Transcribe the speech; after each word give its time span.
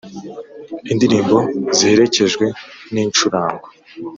i 0.91 0.91
nd 0.95 1.01
i 1.05 1.07
rimbo 1.11 1.37
ziherekejwe 1.77 2.45
n'i 2.91 3.03
ncurango 3.09 3.67